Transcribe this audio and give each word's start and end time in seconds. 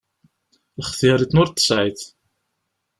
Lxetyar-iḍen 0.81 1.41
ur 1.41 1.47
t-tesεiḍ. 1.49 1.99